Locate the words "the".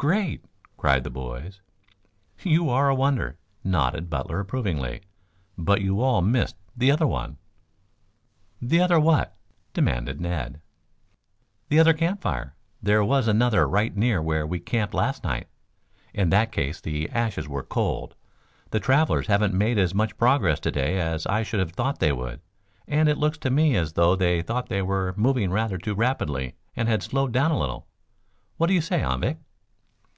1.04-1.10, 6.74-6.90, 8.62-8.80, 11.68-11.78, 16.80-17.10, 18.70-18.80